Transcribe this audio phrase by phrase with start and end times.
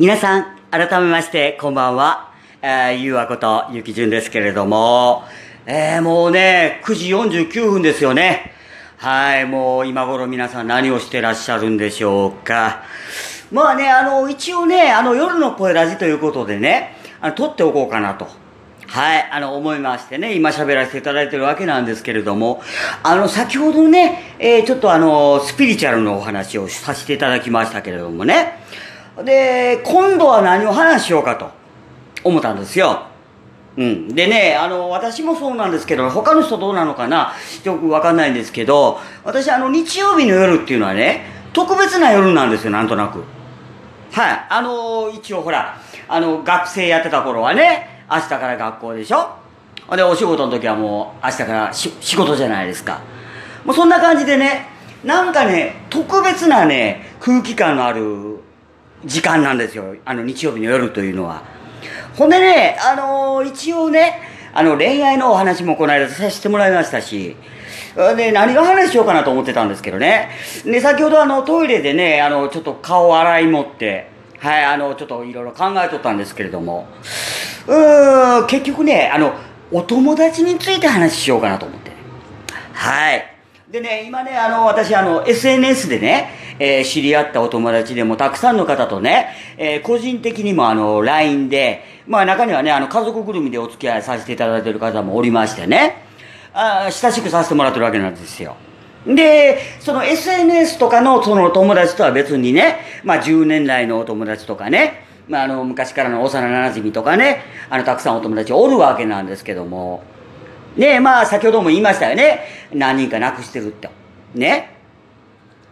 [0.00, 2.32] 皆さん、改めまして、こんばんは。
[2.62, 5.24] えー、ゆうわこと、ゆきじゅんですけれども、
[5.66, 7.08] えー、もうね、9時
[7.42, 8.52] 49分ですよね。
[8.96, 12.82] はい、もう今頃皆さん何をしてらっしゃるんでしょうか。
[13.52, 18.26] まあね、あの、一応ね、あの、夜の声ラジということでね、あの、撮っておこうかなと。
[18.86, 22.62] はい、あの、思いましてね、今喋らせていただいてるわけなんですけれども、
[23.02, 28.60] あの、先ほどね、えー、ちょっとあの、スピリチュアルのお話をさせていただきましたけれどもね、
[29.24, 31.50] で、今度は何を話しようかと
[32.24, 33.06] 思ったんですよ。
[33.76, 34.08] うん。
[34.14, 37.32] でね、あの、私もそうなんですけど、他の人どうなのかな
[37.64, 43.24] よくわかんないんですけど、私あの、日曜日の夜っていうのはね、特別な夜なんですよ、なんとなく。
[44.12, 44.46] はい。
[44.48, 45.76] あの、一応ほら、
[46.08, 49.36] あの、学生やってた頃はね、明日から学校でしょ
[49.96, 53.00] で、お仕事の時はもう明日から仕事じゃないですか。
[53.64, 54.66] もうそんな感じでね、
[55.04, 58.40] なんかね、特別なね、空気感のある
[59.04, 59.94] 時間なんですよ。
[60.04, 61.42] あの、日曜日の夜というのは。
[62.16, 64.20] ほんでね、あの一応ね、
[64.52, 67.36] あの、恋愛のお話もこの間させてもらいましたし、
[68.16, 70.30] で、何が話しようかなと思ってたんですけどね。
[70.64, 76.88] で、先ほどあの、トイレでね、あの、ちょっと顔洗い持って、はい、あの、ちょっといろいろ考えとったんですけれども、
[77.66, 79.34] うー、結局ね、あの、
[79.72, 81.92] お友達について話しようかなと思って。
[82.72, 83.39] はい。
[83.70, 96.02] でね、今ね、あの、私、あの、SNS でね、えー知り合ったお友達でもたくさんの方とね、えー個人的にもあの、LINE で、まあ中にはね、あの、家族ぐるみでお付き合いさせていただいてる方もおりましてね、
[96.52, 98.56] あ親しくさせてもらってるわけなんですよ。
[99.06, 110.02] で、その SNS とかのその友達とは別にね、まあ10年来のお友達とかね、まああの、昔からの幼馴染とかね、あの、たくさんお友達おるわけなんですけども、
[110.80, 112.40] ねまあ先ほども言いましたよね。
[112.72, 113.90] 何人か亡くしてるって。
[114.34, 114.76] ね。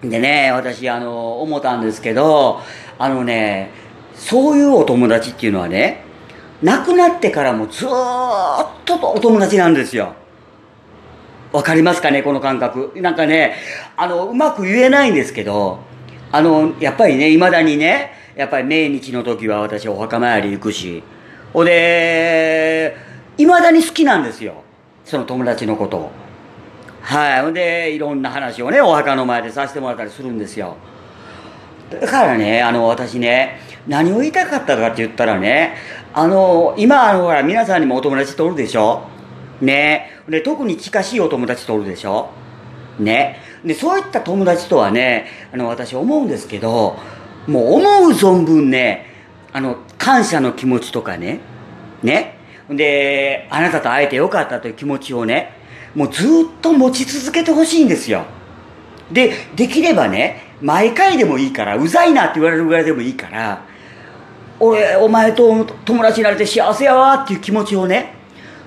[0.03, 2.61] でね、私あの、思ったんですけど、
[2.99, 3.71] あのね、
[4.15, 6.05] そういうお友達っていうのはね、
[6.63, 7.89] 亡くなってからもずっ
[8.85, 10.15] とお友達なんですよ。
[11.53, 12.93] わかりますかねこの感覚。
[12.97, 13.57] なんかね、
[13.97, 15.79] あの、うまく言えないんですけど、
[16.31, 21.03] あの、やっぱりね、未だにね、やっぱり命日の時は私お墓参り行くし、
[21.53, 22.95] ほで、
[23.39, 24.63] 未だに好きなんですよ。
[25.09, 26.11] その友達のことを。
[27.01, 27.43] はい。
[27.43, 30.77] ほんで、いろんな話をね、お墓の前でさせてもらったりするんですよ。
[31.91, 35.77] だからね、あの、私ね、何を言いたかったかって言ったらね、
[36.13, 39.05] あの、今、あの、ほら、皆さんにもお友達とおるでしょ？
[39.63, 40.11] ね。
[40.29, 42.29] で、特に近しいお友達とおるでしょ？
[42.99, 43.41] ね。
[43.65, 46.99] で、そういった友達とはね、あの、私思うんですけど、
[47.47, 49.07] もう思う存分ね、
[49.55, 51.41] あの、感謝の気持ちとかね、
[52.03, 52.38] ね。
[52.71, 55.53] で、あなたと会えてよかったという気持ちをね、
[55.95, 56.29] もうずっ
[56.61, 58.25] と持ち続けてほしいんですよ。
[59.11, 63.63] で、できればね、毎回でもいいから、うざいなって言われるぐらいでもいいから、
[64.61, 68.13] 俺、お前と友達になれて幸せやわっていう気持ちをね、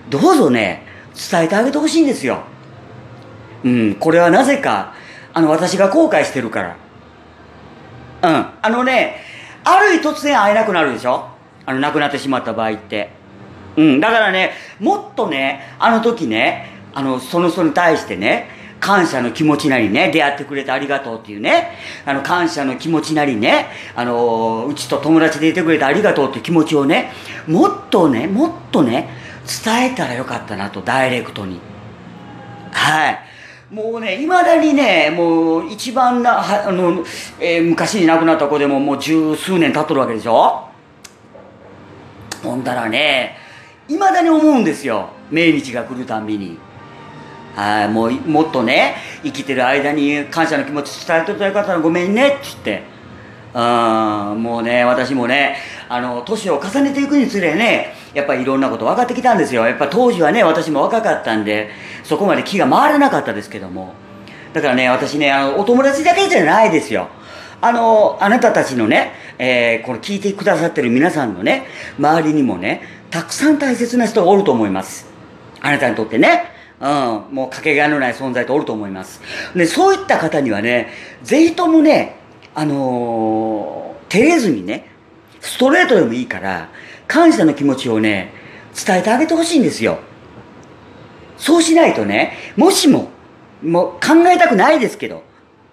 [0.09, 0.83] どうぞね、
[1.31, 2.43] 伝えてあげてほしいんですよ。
[3.63, 4.95] うん、これはなぜか、
[5.33, 6.75] あの、私が後悔してるから。
[8.23, 9.17] うん、あのね、
[9.63, 11.27] ある日突然会えなくなるでしょ？
[11.65, 13.20] あの、亡くなってしまった場合って。
[13.77, 18.49] うん、だからね、もっとね、あの時ね、あの、その人に対してね、
[18.79, 27.11] 感謝の気持ちなりね、出会ってくれてありがとうっていうね、あの、感謝の気持ちなりね、あの、うちと友達でいてくれてありがとうっていう気持ちをね、
[27.47, 29.09] もっとね、もっとね、
[29.63, 31.59] 伝えたらよかったなと、ダイレクトに。
[32.71, 33.19] はい。
[33.71, 37.05] もうね、いまだにね、もう一番な、あの、
[37.39, 40.67] えー昔に亡くなった子でももう十数年経っとるわけでしょ？
[42.43, 43.37] ほんだらね、
[43.91, 45.09] いまだに思うんですよ。
[45.29, 46.57] 命日が来るたびに。
[47.55, 52.83] はい、もう、もっとね、生きてる間に感謝の気持ち伝えておいたらよかったらごめんね、って言って。
[53.53, 55.57] うん、もうね、私もね、
[55.89, 59.67] あの、年を重ねていくにつれね、やっぱりいろんなこと分かってきたんですよ。
[59.67, 61.69] やっぱ当時はね、私も若かったんで、
[62.03, 63.93] そこまで気が回らなかったですけども。
[64.53, 67.09] だからね、私ね、あの、お友達だけじゃないですよ。
[67.59, 71.65] あの、あなたたちのね、えーこれ聞いてくださってる皆さんのね、
[71.97, 75.05] 周りにもね、たくさん大切な人がおると思います。
[75.59, 76.45] あなたにとってね。
[76.79, 79.21] うん、もうかけがえのない存在とおると思います。
[79.55, 80.91] で、そういった方にはね、
[81.21, 82.15] ぜひともね、
[82.55, 84.87] あのー照れずにね、
[85.39, 86.67] ストレートでもいいから、
[87.07, 88.33] 感謝の気持ちをね、
[88.85, 89.99] 伝えてあげてほしいんですよ。
[91.37, 93.09] そうしないとね、もしも、
[93.63, 95.23] もう考えたくないですけど、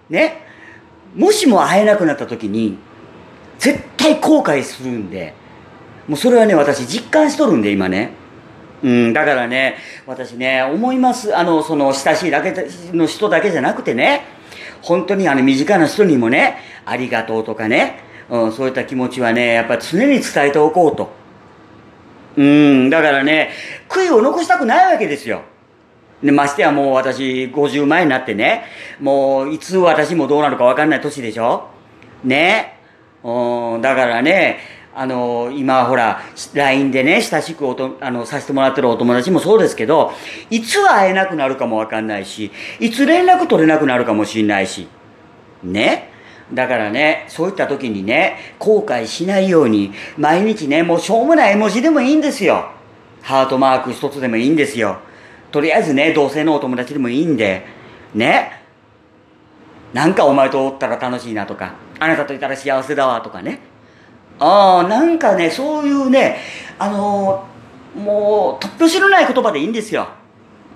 [0.09, 0.41] ね、
[1.15, 2.77] もしも会えなくなった時に、
[3.57, 5.33] 絶対後悔するんで、
[6.09, 8.09] もうそれはね、私実感しとるんで、今ね。
[8.81, 9.77] うん、だからね、
[10.07, 11.37] 私ね、思います。
[11.37, 14.23] あの、その、親しいだけの人だけじゃなくてね、
[14.81, 21.11] 本当にあの、身近な人にもね、ありがとうとかね、うん、そういった気持ちはね、やっぱ常に伝えておこうと。
[22.37, 23.51] うん、だからね、
[23.87, 25.43] 悔いを残したくないわけですよ。
[26.23, 28.63] で、ましてやもう私50前になってね、
[28.99, 31.67] もういつ私もどうなるかわかんない年でしょ
[32.23, 32.79] ね。
[33.23, 34.59] うん、だからね、
[34.95, 36.21] あの、今ほら、
[36.53, 40.11] LINE でね、親しくおとあのさせてもらってるお友達もそうですけど、
[40.49, 44.87] いつ会えなくなるかもわかんないし、いつ連絡取れなくなるかもしんないし。
[45.63, 46.09] ね。
[46.53, 52.71] だからね、そういった時にね、後悔しないように、毎日ね、もうしょうもない絵文字でもいいんですよ。
[53.21, 54.97] ハートマーク一つでもいいんですよ。
[55.51, 57.65] とりあえずね、同性のお友達でもいいんで、
[58.15, 58.63] ね。
[59.93, 63.68] なんかお前とおったら楽しいなとか、あなたといたら幸せだわとかね。
[64.39, 66.37] ああ、なんかね、そういうね、
[66.77, 67.49] あのー
[67.95, 70.09] もう、突拍子のない言葉でいいんですよ。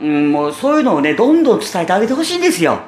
[0.01, 2.79] うん、もうそういうのをね、どんどん伝えてあげてほしいんですよ。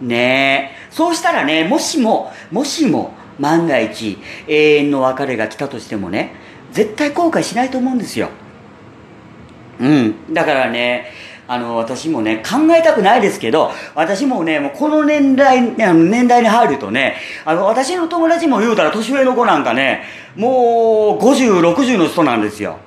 [0.00, 0.86] ねえ。
[0.90, 6.34] そうしたらね、もしも、もしも、万が一、永遠の別れが来たとしてもね、
[6.72, 8.28] 絶対後悔しないと思うんですよ。
[9.80, 10.32] うん。
[10.32, 11.06] だからね、
[11.48, 20.04] あの、私もね、考えたくないですけど、私もね、もうこの年代、あの年代に入るとね、あの、私の友達も言うたら年上の子なんかね、
[20.34, 22.78] もう50、60の人なんですよ。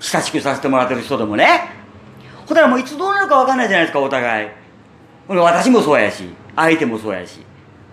[0.00, 1.70] 親しくさせてもらってる人でもね。
[2.46, 4.48] ほんだらもういつどうなるかわかんないじゃないですか、お互い。
[5.28, 6.24] 私もそうやし、
[6.54, 7.40] 相手もそうやし。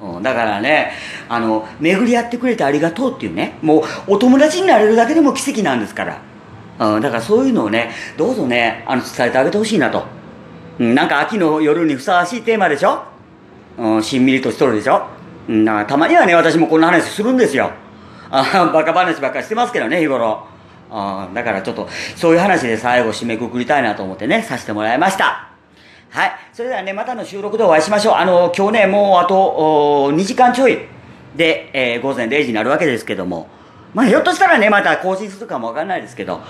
[0.01, 0.91] うん、だからね、
[1.27, 6.28] あの、巡り合ってくれてありがとうっていうね、もうお友達になれるだけでも奇跡なんですから。
[6.79, 10.05] うん、だからそういうのをね、どうぞね、あの、伝えてあげてほしいなと。
[10.79, 13.03] うん、なんか秋の夜にふさわしいテーマでしょ？
[13.77, 15.07] うん、しんみりとしとるでしょ？
[15.49, 17.71] うん、だからたまにはね、私もこんな話するんですよ。
[18.31, 20.47] あバカ話ばっかりしてますけどね、日頃。
[20.91, 25.49] あだからちょっと、そういう話で最後締めくくりたいなと思ってね、させてもらいました。
[26.09, 26.31] はい。
[26.53, 28.13] それではね、またの収録でお会いしましょう。
[28.15, 30.79] あの、今日ね、もうあと、2時間ちょい
[31.35, 33.47] で、えー午前0時になるわけですけども、
[33.93, 36.41] まあ、ひょっとしたらね、また更新するかもわかんないですけど、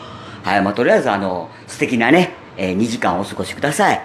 [0.44, 0.62] はい。
[0.62, 4.02] まあ、とりあえず、あの、素敵なね、えー2時間お過ごしください。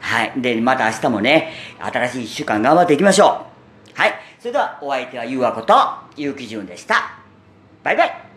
[0.00, 0.32] はい。
[0.36, 3.46] で、また明日もね、新しい1週間頑張っていきましょ
[3.94, 4.00] う。
[4.00, 4.14] はい。
[4.38, 5.74] それでは、お相手はゆうあこと、
[6.16, 7.18] ゆうきじゅんでした。
[7.82, 8.29] バイバイ。